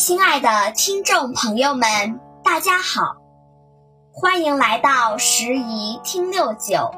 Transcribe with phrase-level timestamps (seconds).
[0.00, 3.18] 亲爱的听众朋友们，大家好，
[4.10, 6.90] 欢迎来到十宜听六九。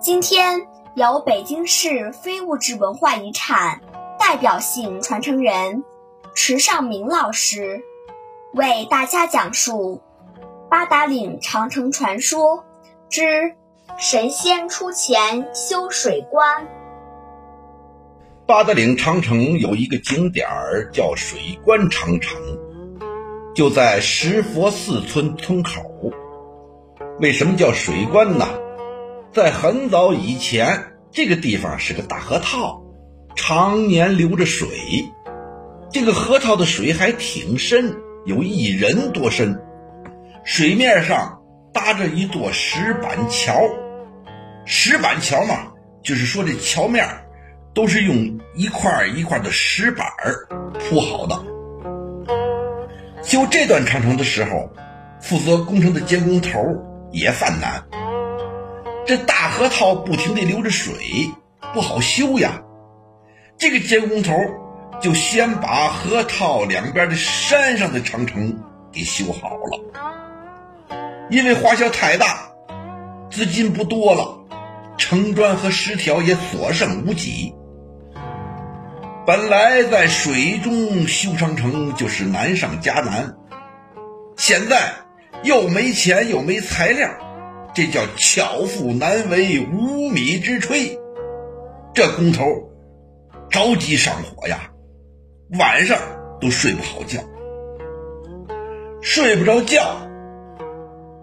[0.00, 0.66] 今天
[0.96, 3.80] 由北京市非物质文化遗产
[4.18, 5.84] 代表性传承人
[6.34, 7.80] 池尚明老师
[8.52, 10.02] 为大家讲述
[10.68, 12.64] 八达岭长城传说
[13.08, 13.54] 之
[13.96, 16.66] 神仙出钱修水关。
[18.44, 22.40] 八达岭长城有一个景点儿叫水关长城，
[23.54, 26.12] 就在石佛寺村村口。
[27.20, 28.48] 为什么叫水关呢？
[29.32, 32.82] 在很早以前，这个地方是个大河套，
[33.36, 34.68] 常年流着水。
[35.92, 39.62] 这个河套的水还挺深，有一人多深。
[40.44, 41.40] 水面上
[41.72, 43.54] 搭着一座石板桥，
[44.66, 45.72] 石板桥嘛，
[46.02, 47.06] 就是说这桥面
[47.74, 50.06] 都是用一块一块的石板
[50.78, 51.42] 铺好的。
[53.22, 54.70] 修这段长城的时候，
[55.20, 56.58] 负责工程的监工头
[57.12, 57.82] 也犯难。
[59.06, 60.94] 这大河套不停地流着水，
[61.72, 62.62] 不好修呀。
[63.56, 64.34] 这个监工头
[65.00, 68.62] 就先把河套两边的山上的长城
[68.92, 70.98] 给修好了。
[71.30, 72.52] 因为花销太大，
[73.30, 74.38] 资金不多了，
[74.98, 77.54] 城砖和石条也所剩无几。
[79.24, 83.36] 本来在水中修长城就是难上加难，
[84.36, 84.92] 现在
[85.44, 87.08] 又没钱又没材料，
[87.72, 90.98] 这叫巧妇难为无米之炊。
[91.94, 92.44] 这工头
[93.48, 94.68] 着急上火呀，
[95.56, 95.96] 晚上
[96.40, 97.20] 都睡不好觉，
[99.02, 100.04] 睡不着觉，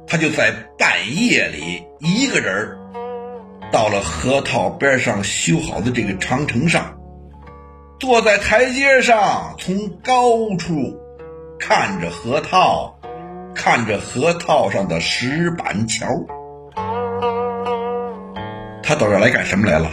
[0.08, 0.90] 他就在半
[1.22, 2.78] 夜里一个人
[3.74, 6.96] 到了河套边上修好的这个长城上。
[8.00, 10.98] 坐在台阶上，从高处
[11.60, 12.98] 看着河套，
[13.54, 16.08] 看着河套上的石板桥。
[18.82, 19.90] 他到这来干什么来了？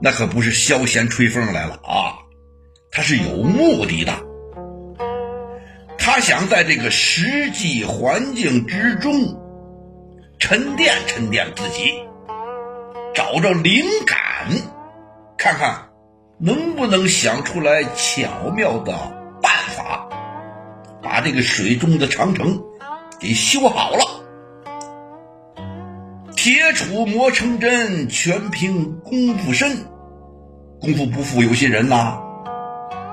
[0.00, 2.18] 那可不是消闲吹风来了啊！
[2.90, 4.12] 他是有目的的。
[5.96, 9.12] 他想在这个实际环境之中
[10.40, 11.94] 沉淀沉淀自己，
[13.14, 14.48] 找着灵感，
[15.36, 15.87] 看看。
[16.40, 18.92] 能不能想出来巧妙的
[19.42, 20.08] 办法，
[21.02, 22.62] 把这个水中的长城
[23.18, 24.04] 给修好了？
[26.36, 29.84] 铁杵磨成针，全凭功夫深。
[30.80, 32.20] 功夫不负有心人呐。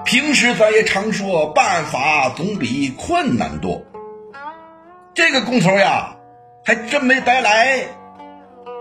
[0.06, 3.82] 平时咱也常说，办法总比困难多。
[5.16, 6.16] 这个工头呀，
[6.64, 7.80] 还真没白来，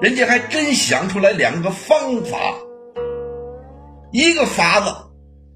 [0.02, 2.36] 人家还真想出来两个方法。
[4.14, 4.94] 一个法子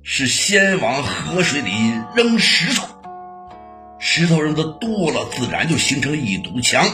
[0.03, 1.71] 是先往河水里
[2.17, 2.89] 扔石头，
[4.01, 6.85] 石头扔的多了，自然就形成一堵墙，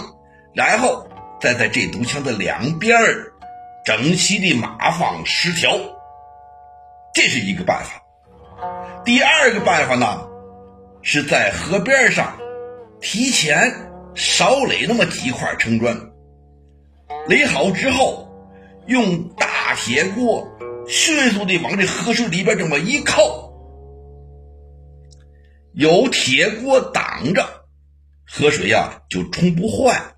[0.52, 1.08] 然后
[1.40, 2.94] 再在这堵墙的两边
[3.82, 5.78] 整齐地码放石条，
[7.14, 7.92] 这是一个办法。
[9.02, 10.20] 第二个办法呢，
[11.00, 12.36] 是在河边上
[13.00, 13.72] 提前
[14.14, 15.98] 少垒那么几块城砖，
[17.26, 18.28] 垒好之后，
[18.86, 20.46] 用大铁锅。
[20.88, 23.52] 迅速地往这河水里边这么一靠，
[25.72, 27.64] 有铁锅挡着，
[28.26, 30.16] 河水呀就冲不坏。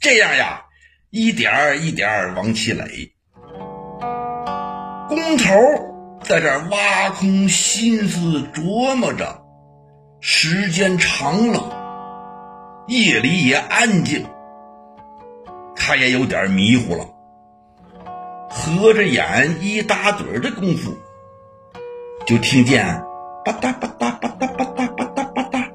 [0.00, 0.66] 这样呀，
[1.10, 3.12] 一点一点往起垒。
[5.08, 5.48] 工头
[6.22, 9.42] 在这挖空心思琢磨着，
[10.20, 14.26] 时间长了，夜里也安静，
[15.74, 17.08] 他也有点迷糊了。
[18.48, 20.96] 合着眼一打盹的功夫，
[22.26, 22.84] 就听见
[23.44, 25.70] 吧嗒吧嗒吧嗒吧嗒吧嗒吧嗒，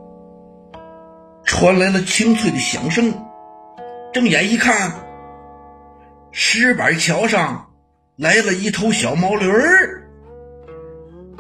[1.46, 3.14] 传来了清脆的响声。
[4.12, 4.92] 睁眼一看，
[6.32, 7.72] 石板桥上
[8.16, 10.08] 来了一头小毛驴儿，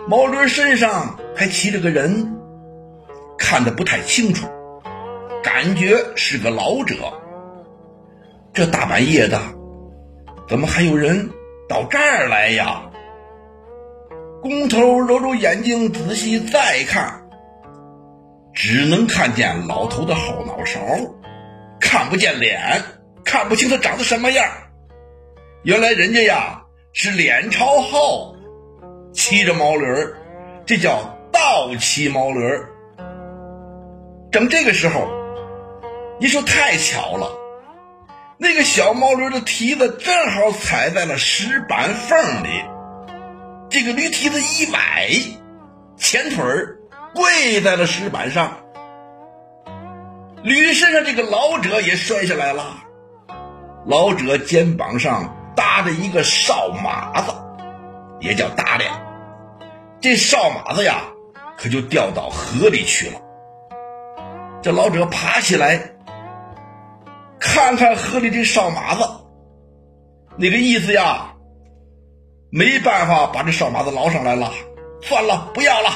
[0.08, 2.36] 毛驴身上还骑着个人，
[3.38, 4.48] 看得不太清楚，
[5.44, 6.96] 感觉是个老者。
[8.54, 9.40] 这大半夜的。
[10.54, 11.32] 怎么还有人
[11.68, 12.84] 到这儿来呀？
[14.40, 17.28] 工头揉揉眼睛，仔细再看，
[18.54, 20.80] 只能看见老头的后脑勺，
[21.82, 22.84] 看不见脸，
[23.26, 24.46] 看不清他长得什么样。
[25.64, 26.62] 原来人家呀
[26.94, 28.36] 是脸朝后，
[29.12, 30.16] 骑着毛驴儿，
[30.68, 32.70] 这叫倒骑毛驴儿。
[34.32, 35.08] 正这个时候，
[36.20, 37.40] 你说太巧了。
[38.44, 42.50] 那个小毛驴的蹄子正好踩在了石板缝里，
[43.70, 45.38] 这个驴蹄子一崴，
[45.96, 46.44] 前腿
[47.16, 48.58] 跪在了石板上，
[50.44, 52.84] 驴身上这个老者也摔下来了。
[53.86, 57.32] 老者肩膀上搭着一个哨马子，
[58.20, 58.94] 也叫大梁。
[60.02, 61.04] 这哨马子呀，
[61.58, 63.22] 可就掉到河里去了。
[64.62, 65.93] 这老者爬起来，
[67.54, 69.08] 看看河里的哨马子，
[70.38, 71.32] 那个意思呀，
[72.50, 74.52] 没办法把这哨马子捞上来了，
[75.04, 75.90] 算了，不要了。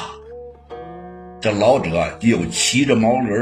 [1.40, 3.34] 这老者又骑着毛驴，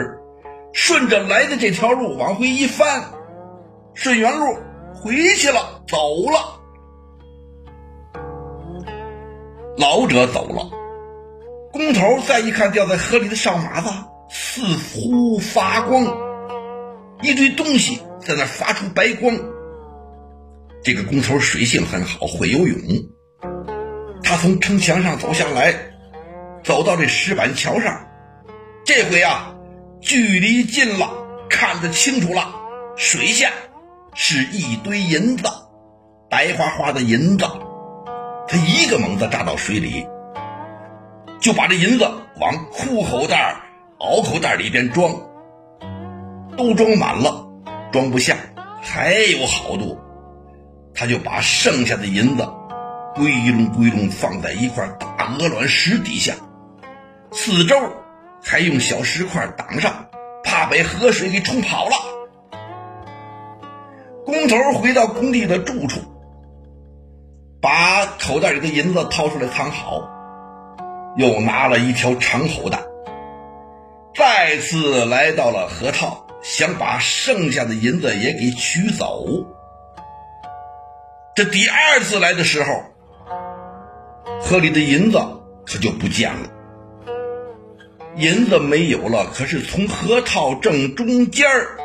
[0.72, 3.04] 顺着来的这条路往回一翻。
[3.92, 4.46] 顺原路
[4.94, 5.98] 回去了，走
[6.30, 6.58] 了。
[9.76, 10.70] 老者走了，
[11.70, 13.90] 工头再一看掉在河里的哨马子，
[14.30, 14.62] 似
[14.94, 16.02] 乎发光，
[17.22, 19.36] 一堆东西在那发出白光。
[20.82, 22.78] 这个工头水性很好，会游泳。
[24.22, 25.74] 他从城墙上走下来，
[26.62, 28.06] 走到这石板桥上，
[28.84, 29.54] 这回啊，
[30.00, 31.10] 距离近了，
[31.48, 32.54] 看得清楚了，
[32.96, 33.50] 水下。
[34.18, 35.44] 是一堆银子，
[36.30, 37.44] 白花花的银子。
[38.48, 40.06] 他一个猛子扎到水里，
[41.38, 42.08] 就把这银子
[42.40, 43.56] 往裤口袋、
[43.98, 45.14] 袄口袋里边装，
[46.56, 47.46] 都装满了，
[47.92, 48.36] 装不下，
[48.80, 49.96] 还有好多。
[50.94, 52.48] 他就把剩下的银子
[53.14, 56.34] 归拢归拢，放在一块大鹅卵石底下，
[57.32, 57.76] 四周
[58.42, 60.06] 还用小石块挡上，
[60.42, 61.94] 怕被河水给冲跑了。
[64.24, 66.00] 工头回到工地的住处，
[67.60, 70.02] 把口袋里的银子掏出来藏好，
[71.16, 72.80] 又拿了一条长口袋，
[74.14, 79.26] 再次来到了河套，想把剩下的银子也给取走。
[81.34, 82.84] 这第二次来的时候，
[84.40, 85.18] 河里的银子
[85.66, 86.48] 可就不见了，
[88.16, 91.78] 银子没有了，可是从河套正中间儿。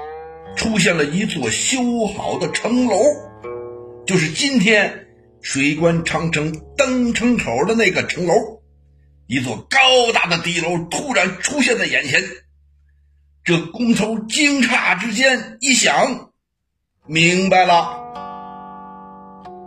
[0.54, 3.00] 出现了一座修好的城楼，
[4.06, 5.08] 就是今天
[5.42, 8.34] 水关长城登城口的那个城楼。
[9.28, 12.22] 一座高大的敌楼突然出现在眼前，
[13.44, 16.30] 这工头惊诧之间一想，
[17.08, 17.98] 明白了，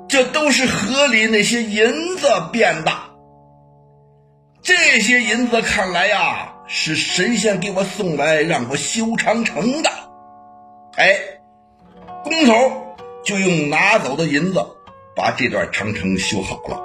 [0.09, 2.93] 这都是河里那些银子变的。
[4.63, 9.91] 这些银子看来呀，是神仙给我送来让我修长城的。
[10.95, 11.19] 哎，
[12.23, 14.65] 工头就用拿走的银子
[15.17, 16.81] 把这段长城修好了。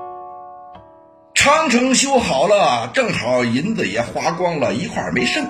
[1.35, 5.47] 长城修好了，正好银子也花光了，一块没剩。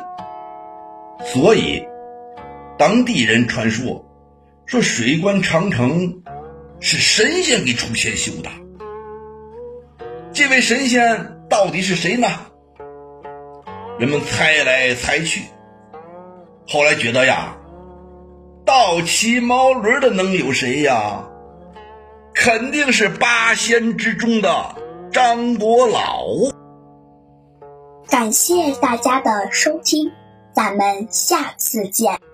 [1.24, 1.86] 所以
[2.78, 4.06] 当地人传说
[4.66, 6.22] 说水关长城
[6.80, 8.50] 是神仙给出钱修的。
[10.32, 12.28] 这位神仙到底是谁呢？
[14.00, 15.42] 人们猜来猜去，
[16.68, 17.56] 后来觉得呀。
[18.66, 21.28] 倒骑毛驴的能有谁呀？
[22.36, 24.76] 肯定是八仙之中的
[25.12, 26.28] 张伯老。
[28.08, 30.12] 感谢大家的收听，
[30.60, 32.29] 咱们下次见。